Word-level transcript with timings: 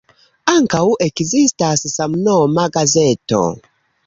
Ankaŭ 0.53 0.79
ekzistas 1.07 1.85
samnoma 1.93 2.67
gazeto. 2.79 3.45